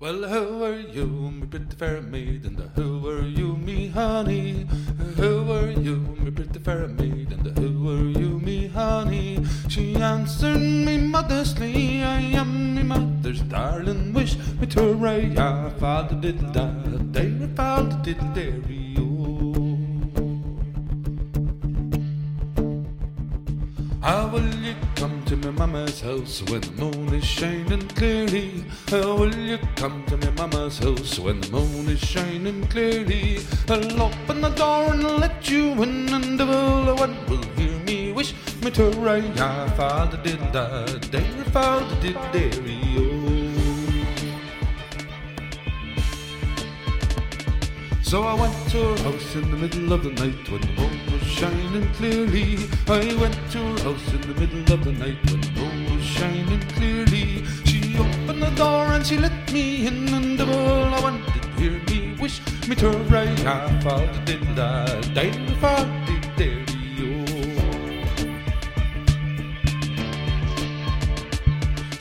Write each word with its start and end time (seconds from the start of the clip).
Well, 0.00 0.22
who 0.22 0.62
are 0.62 0.78
you, 0.78 1.06
me 1.06 1.48
pretty 1.48 1.74
fair 1.74 2.00
maid, 2.00 2.44
and 2.44 2.56
who 2.76 3.08
are 3.10 3.26
you, 3.26 3.56
me 3.56 3.88
honey? 3.88 4.68
Who 5.16 5.50
are 5.50 5.72
you, 5.72 5.96
me 5.96 6.30
pretty 6.30 6.60
fair 6.60 6.86
maid, 6.86 7.32
and 7.32 7.58
who 7.58 7.90
are 7.90 8.08
you, 8.16 8.38
me 8.38 8.68
honey? 8.68 9.44
She 9.68 9.96
answered 9.96 10.60
me 10.60 10.98
modestly, 10.98 12.04
I 12.04 12.20
am 12.20 12.76
me 12.76 12.84
mother's 12.84 13.40
darling 13.40 14.12
wish. 14.12 14.36
Me 14.60 14.68
to 14.68 14.92
right, 14.92 15.32
yeah, 15.32 15.68
father 15.80 16.14
did 16.14 16.54
that, 16.54 17.12
they 17.12 17.32
father 17.56 17.98
did 18.04 18.20
dairy. 18.34 18.94
How 24.00 24.28
will 24.28 24.54
you 24.62 24.76
come 24.98 25.22
to 25.26 25.36
my 25.36 25.50
mama's 25.52 26.00
house 26.00 26.42
when 26.50 26.60
the 26.60 26.72
moon 26.72 27.14
is 27.14 27.24
shining 27.24 27.86
clearly? 27.88 28.64
How 28.88 29.14
will 29.16 29.32
you 29.32 29.58
come 29.76 30.04
to 30.06 30.16
my 30.16 30.30
mama's 30.30 30.78
house 30.80 31.20
when 31.20 31.40
the 31.40 31.50
moon 31.52 31.88
is 31.88 32.00
shining 32.00 32.66
clearly? 32.66 33.38
I'll 33.68 34.02
open 34.02 34.40
the 34.40 34.50
door 34.50 34.92
and 34.92 35.04
let 35.20 35.48
you 35.48 35.80
in, 35.84 36.08
and 36.08 36.40
the 36.40 36.46
one 36.98 37.16
will 37.28 37.44
hear 37.54 37.78
me 37.80 38.12
wish 38.12 38.34
me 38.60 38.72
to. 38.72 38.90
Yeah, 39.36 39.70
father 39.76 40.20
did 40.20 40.40
that, 40.52 41.08
dairy 41.12 41.44
father 41.52 41.96
did 42.00 42.18
dairy, 42.32 42.80
oh. 42.98 43.44
So 48.02 48.22
I 48.24 48.34
went 48.34 48.70
to 48.70 48.78
her 48.78 48.98
house 49.04 49.34
in 49.36 49.48
the 49.48 49.56
middle 49.58 49.92
of 49.92 50.02
the 50.02 50.10
night 50.10 50.50
when 50.50 50.60
the 50.62 50.72
moon 50.72 51.07
shining 51.38 51.88
clearly. 51.94 52.58
I 52.88 53.14
went 53.20 53.38
to 53.52 53.58
her 53.58 53.78
house 53.84 54.08
in 54.12 54.20
the 54.22 54.34
middle 54.40 54.74
of 54.74 54.84
the 54.84 54.92
night 54.92 55.18
when 55.30 55.40
the 55.40 55.50
moon 55.58 55.96
was 55.96 56.04
shining 56.04 56.60
clearly. 56.74 57.44
She 57.64 57.96
opened 57.96 58.42
the 58.42 58.50
door 58.56 58.86
and 58.94 59.06
she 59.06 59.16
let 59.18 59.52
me 59.52 59.86
in, 59.86 60.08
and 60.08 60.40
all 60.40 60.94
I 60.96 61.00
wanted 61.00 61.42
to 61.42 61.50
hear 61.60 61.80
me 61.90 62.16
wish 62.20 62.40
me 62.66 62.74
to 62.76 62.90
right 63.14 63.38
half 63.50 63.86
out 63.86 64.24
did 64.24 64.42
that, 64.56 65.14
did 65.14 65.34
the 65.46 65.54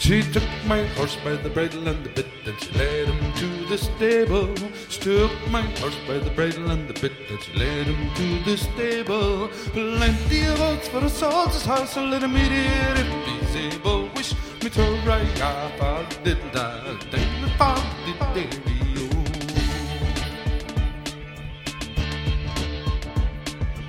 She 0.08 0.24
took 0.24 0.48
my 0.66 0.86
horse 0.96 1.18
by 1.18 1.36
the 1.36 1.50
bridle 1.50 1.86
and 1.86 2.02
the 2.02 2.08
bit, 2.08 2.28
and 2.46 2.58
she 2.62 2.72
led 2.80 3.10
him 3.10 3.34
to 3.34 3.66
the 3.66 3.78
stable. 3.78 4.56
She 4.88 5.02
took 5.02 5.34
my 5.52 5.64
horse 5.80 5.98
by 6.08 6.18
the 6.20 6.30
bridle 6.30 6.72
and 6.72 6.88
the 6.88 6.94
bit, 6.94 7.12
and 7.30 7.44
she 7.44 7.52
led 7.60 7.88
him 7.88 8.16
to 8.16 8.50
the 8.50 8.56
stable. 8.58 9.50
Plenty 9.74 10.46
of 10.46 10.62
oats 10.62 10.88
for 10.88 11.04
a 11.04 11.10
soldier's 11.10 11.66
house, 11.66 11.92
so 11.92 12.06
let 12.06 12.24
him 12.24 12.38
eat 12.38 12.54
it 12.54 13.00
if 13.04 13.10
he's 13.28 13.76
able. 13.76 14.08
Wish 14.16 14.34
me 14.64 14.70
to 14.70 14.82
ride 15.06 15.42
off, 15.42 15.82
I 15.82 16.06
did 16.24 16.40
that, 16.54 17.12
then 17.12 17.42
the 17.42 17.50
fog 17.58 17.84
did 18.06 18.20
dairy. 18.34 18.78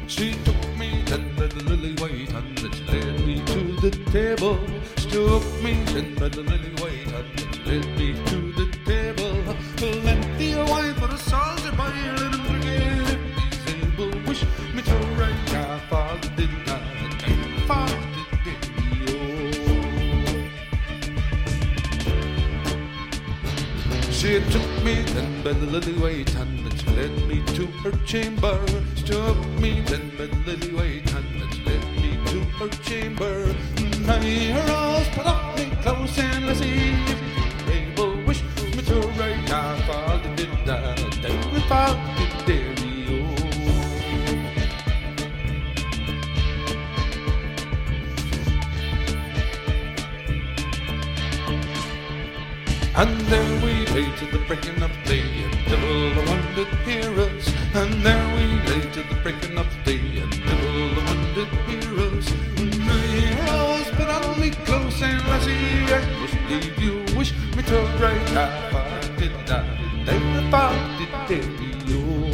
She 0.09 0.33
took 0.43 0.77
me 0.77 1.05
by 1.37 1.47
the 1.47 1.63
lily 1.63 1.95
white 2.03 2.33
and 2.35 2.59
she 2.59 2.85
led 2.87 3.21
me 3.25 3.41
to 3.47 3.61
the 3.81 3.91
table 4.11 4.59
took 5.11 5.45
me 5.63 5.73
in 5.97 6.15
the 6.17 6.29
lily 6.29 6.73
white 6.81 7.13
and 7.19 7.67
led 7.67 7.87
me 7.97 8.13
to 8.27 8.53
the 8.53 8.67
table. 8.85 9.55
Plenty 9.77 10.53
of 10.55 10.69
wine 10.69 10.95
for 10.95 11.07
a 11.07 11.19
soldier 11.19 11.73
by 11.73 11.91
drink 11.91 12.65
it 12.67 13.09
if 13.09 13.97
he's. 13.97 14.27
Wish 14.29 14.43
me 14.75 14.83
to 14.83 14.95
right, 15.21 15.55
I 15.55 15.79
father 15.89 16.31
did 16.37 16.51
not, 16.67 16.83
and 17.27 17.63
father 17.67 17.99
did 18.45 18.63
She 24.13 24.41
took 24.53 24.71
me 24.85 24.95
then 25.15 25.43
by 25.43 25.53
the 25.53 25.67
lily 25.67 25.95
white 25.95 26.31
hand 26.31 26.67
and 26.67 26.81
she 26.81 26.87
led 26.91 27.15
me 27.27 27.43
to 27.55 27.67
her 27.83 27.93
chamber. 28.05 28.59
She 28.97 29.05
took 29.05 29.39
me 29.61 29.81
then 29.81 30.11
by 30.19 30.27
the 30.27 30.58
And 52.99 53.21
there 53.31 53.55
we 53.63 53.87
lay 53.95 54.11
to 54.17 54.27
the 54.27 54.45
breaking 54.49 54.83
of 54.83 54.91
day 55.05 55.23
until 55.45 56.15
the 56.17 56.23
one 56.29 56.55
did 56.57 56.67
hear 56.85 57.09
us. 57.21 57.47
And 57.73 57.93
there 58.03 58.27
we 58.35 58.45
lay 58.69 58.91
to 58.91 59.03
the 59.05 59.15
breaking 59.23 59.57
of 59.57 59.69
day 59.85 60.03
until 60.19 60.95
the 60.97 61.03
one 61.07 61.23
did 61.33 61.49
hear 61.69 61.93
us. 62.09 62.27
Hear 62.59 63.39
us, 63.47 63.89
but 63.97 64.09
only 64.25 64.51
close 64.51 65.01
and 65.01 65.23
lassie, 65.29 65.95
I 65.95 66.01
must 66.19 66.35
leave 66.51 66.77
you. 66.83 67.17
Wish 67.17 67.33
me 67.55 67.63
to 67.63 67.79
right 68.03 68.33
I 68.35 69.01
did 69.17 69.31
I 69.49 69.63
did 70.05 70.23
if 70.41 70.53
I 70.53 71.27
did 71.29 71.89
you. 71.89 72.28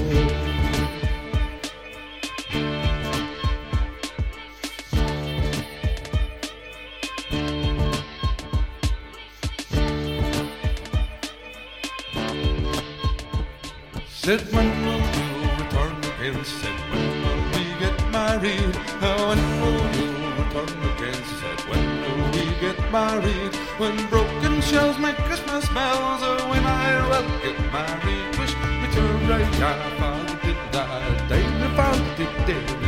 Said 14.24 14.40
when 14.54 14.70
will 14.86 15.04
you 15.20 15.28
return 15.60 15.98
again? 15.98 16.44
Said 16.46 16.80
when 16.88 17.04
will 17.24 17.42
we 17.52 17.64
get 17.78 18.10
married? 18.10 18.74
When 19.04 19.38
will 19.60 19.84
you 20.00 20.12
return 20.40 20.72
again? 20.92 21.20
Said 21.40 21.60
when 21.68 21.84
will 22.00 22.30
we 22.32 22.46
get 22.58 22.78
married? 22.90 23.54
When 23.76 23.94
broken 24.08 24.62
shells 24.62 24.98
make 24.98 25.16
Christmas 25.28 25.68
bells, 25.68 26.22
or 26.22 26.38
when 26.48 26.64
I 26.64 27.06
will 27.10 27.28
get 27.44 27.60
married, 27.70 28.38
wish 28.38 28.54
me 28.56 28.88
to 28.94 29.02
right, 29.28 29.60
I 29.60 29.98
found 29.98 30.30
it, 30.42 30.74
I, 30.74 31.76
found 31.76 32.20
it, 32.48 32.83